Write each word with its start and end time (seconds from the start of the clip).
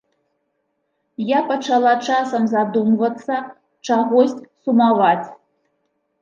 Я 1.31 1.39
пачала 1.51 1.91
часам 2.07 2.47
задумвацца, 2.53 3.35
чагось 3.91 4.35
сумаваць. 4.65 5.27